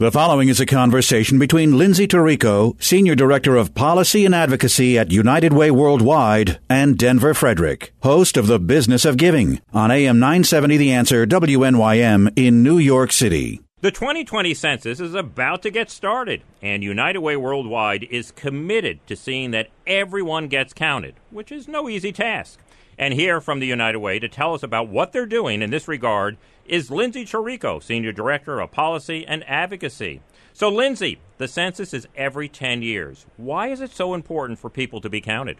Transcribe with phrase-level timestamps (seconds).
[0.00, 5.12] The following is a conversation between Lindsay Torrico, Senior Director of Policy and Advocacy at
[5.12, 10.78] United Way Worldwide, and Denver Frederick, host of The Business of Giving on AM 970
[10.78, 13.60] The Answer WNYM in New York City.
[13.82, 19.14] The 2020 census is about to get started, and United Way Worldwide is committed to
[19.16, 22.58] seeing that everyone gets counted, which is no easy task.
[23.00, 25.88] And here from the United Way to tell us about what they're doing in this
[25.88, 26.36] regard
[26.66, 30.20] is Lindsay Torrico, Senior Director of Policy and Advocacy.
[30.52, 33.24] So, Lindsay, the census is every 10 years.
[33.38, 35.56] Why is it so important for people to be counted?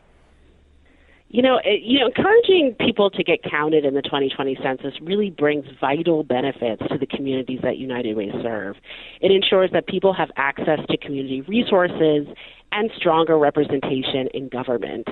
[1.33, 5.31] You know, it, you know, encouraging people to get counted in the 2020 census really
[5.31, 8.77] brings vital benefits to the communities that United Way serve.
[9.21, 12.27] It ensures that people have access to community resources
[12.73, 15.07] and stronger representation in government.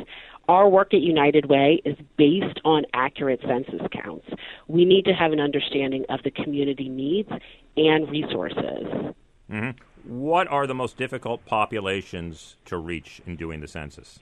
[0.48, 4.26] Our work at United Way is based on accurate census counts.
[4.66, 7.30] We need to have an understanding of the community needs
[7.76, 9.14] and resources.
[9.48, 9.70] Mm-hmm.
[10.04, 14.18] What are the most difficult populations to reach in doing the census?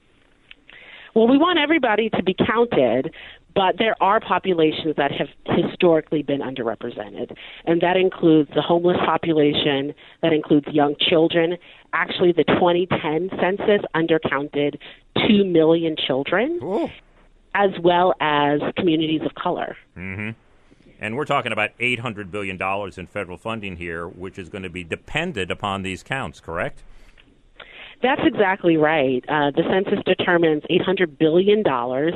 [1.17, 3.11] Well, we want everybody to be counted,
[3.55, 9.95] but there are populations that have historically been underrepresented, and that includes the homeless population,
[10.21, 11.57] that includes young children.
[11.95, 14.79] Actually, the 2010 census undercounted
[15.27, 16.91] 2 million children, Ooh.
[17.55, 19.75] as well as communities of color.
[19.97, 20.33] Mm-hmm.
[21.01, 24.85] And we're talking about $800 billion in federal funding here, which is going to be
[24.85, 26.83] dependent upon these counts, correct?
[28.03, 29.25] That's exactly right.
[29.29, 31.65] Uh, the census determines $800 billion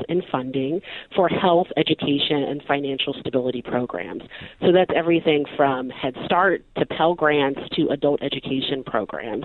[0.09, 0.81] in funding
[1.17, 4.23] for health, education, and financial stability programs.
[4.61, 9.45] So that's everything from Head Start to Pell Grants to adult education programs.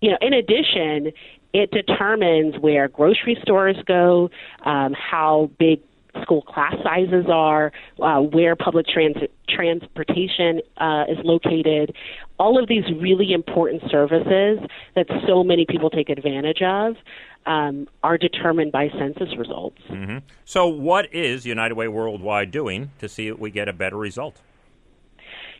[0.00, 1.12] You know, in addition,
[1.52, 4.30] it determines where grocery stores go,
[4.64, 5.80] um, how big
[6.22, 11.94] school class sizes are, uh, where public transit transportation uh, is located,
[12.38, 14.58] all of these really important services
[14.94, 16.96] that so many people take advantage of
[17.46, 19.80] um, are determined by census results.
[19.90, 20.18] Mm-hmm.
[20.44, 24.40] So, what is United Way Worldwide doing to see that we get a better result?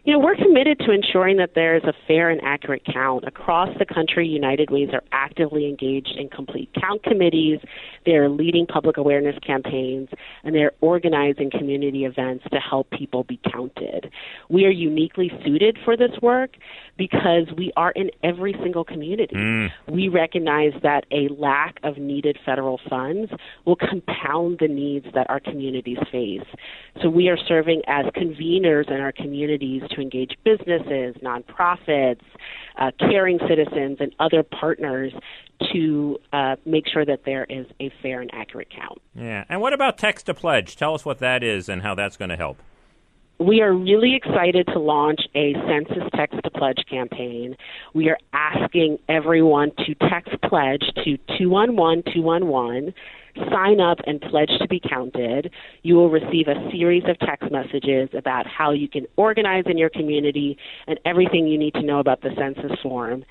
[0.04, 3.24] You know, we're committed to ensuring that there is a fair and accurate count.
[3.26, 7.60] Across the country, United Ways are actively engaged in complete count committees.
[8.06, 10.08] They're leading public awareness campaigns,
[10.44, 14.10] and they're organizing community events to help people be counted.
[14.48, 16.56] We are uniquely suited for this work
[16.96, 19.34] because we are in every single community.
[19.34, 19.70] Mm.
[19.88, 23.30] We recognize that a lack of needed federal funds
[23.66, 26.46] will compound the needs that our communities face.
[27.02, 32.20] So we are serving as conveners in our communities to engage businesses, nonprofits,
[32.78, 35.12] uh, caring citizens, and other partners
[35.72, 39.00] to uh, make sure that there is a fair and accurate count.
[39.14, 39.44] Yeah.
[39.48, 40.76] And what about text to pledge?
[40.76, 42.58] Tell us what that is and how that's going to help.
[43.38, 47.56] We are really excited to launch a census text to pledge campaign.
[47.94, 52.92] We are asking everyone to text pledge to 211 211
[53.50, 55.50] sign up and pledge to be counted.
[55.82, 59.90] You will receive a series of text messages about how you can organize in your
[59.90, 63.24] community and everything you need to know about the census form.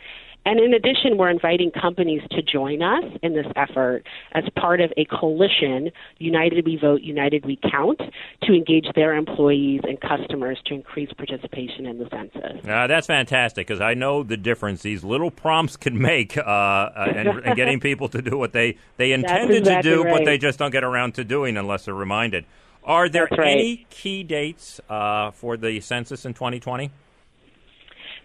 [0.46, 4.92] And in addition, we're inviting companies to join us in this effort as part of
[4.98, 8.00] a coalition, United We Vote, United We Count,
[8.44, 12.66] to engage their employees and customers to increase participation in the census.
[12.68, 17.14] Uh, that's fantastic because I know the difference these little prompts can make uh, uh,
[17.16, 20.20] and, and, getting people to do what they, they intended exactly to do, right.
[20.20, 22.46] but they just don't get around to doing unless they're reminded.
[22.84, 23.48] Are there right.
[23.48, 26.92] any key dates uh, for the census in 2020?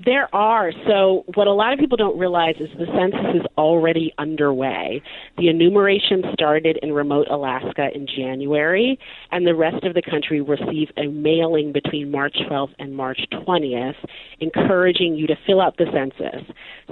[0.03, 0.73] There are.
[0.89, 5.01] So, what a lot of people don't realize is the census is already underway.
[5.39, 8.99] The enumeration started in remote Alaska in January,
[9.31, 13.95] and the rest of the country received a mailing between March 12th and March 20th
[14.41, 16.43] encouraging you to fill out the census.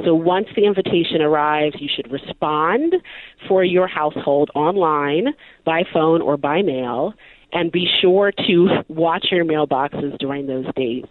[0.04, 2.94] So, once the invitation arrives, you should respond
[3.48, 5.28] for your household online,
[5.64, 7.14] by phone, or by mail
[7.52, 11.04] and be sure to watch your mailboxes during those days.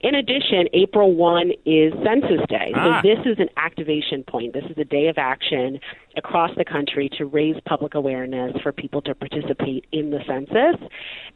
[0.00, 2.72] In addition, April 1 is Census Day.
[2.74, 3.00] Ah.
[3.02, 4.52] So this is an activation point.
[4.52, 5.80] This is a day of action
[6.16, 10.76] across the country to raise public awareness for people to participate in the census.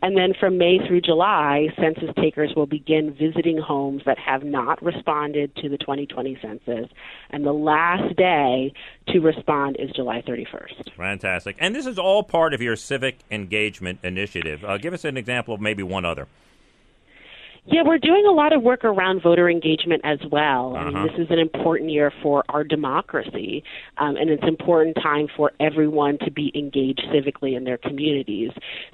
[0.02, 4.82] And then from May through July, census takers will begin visiting homes that have not
[4.82, 6.90] responded to the 2020 census.
[7.30, 8.72] And the last day
[9.08, 10.96] to respond is July 31st.
[10.96, 11.56] Fantastic.
[11.58, 14.64] And this is all part of your civic engagement initiative.
[14.64, 16.26] Uh, give us an example of maybe one other.
[17.66, 20.74] Yeah, we're doing a lot of work around voter engagement as well.
[20.74, 20.78] Uh-huh.
[20.78, 21.06] I mean, Uh-huh.
[21.08, 23.62] this is an important year for our democracy,
[23.98, 28.50] um, and it's an important time for everyone to be engaged civically in their communities.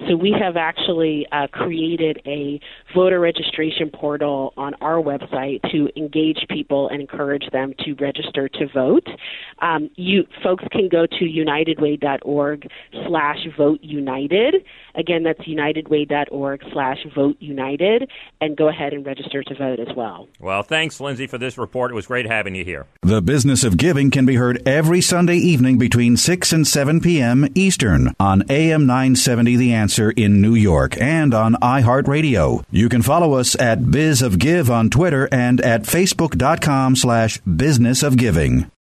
[0.07, 2.59] So we have actually uh, created a
[2.93, 8.67] voter registration portal on our website to engage people and encourage them to register to
[8.67, 9.07] vote.
[9.59, 12.67] Um, you folks can go to unitedway.org
[13.07, 13.79] slash vote.
[14.95, 18.09] Again, that's unitedway.org slash vote united,
[18.41, 20.27] and go ahead and register to vote as well.
[20.39, 21.91] Well, thanks, Lindsay, for this report.
[21.91, 22.85] It was great having you here.
[23.01, 27.47] The Business of Giving can be heard every Sunday evening between 6 and 7 p.m.
[27.55, 32.65] Eastern on AM 970 The Answer in New York and on iHeartRadio.
[32.69, 38.03] You can follow us at Biz of Give on Twitter and at facebook.com slash business
[38.03, 38.69] of giving.